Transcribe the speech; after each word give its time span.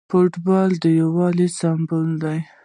فوټبال 0.09 0.69
د 0.83 0.85
یووالي 0.99 1.47
سمبول 1.59 2.09
دی. 2.23 2.39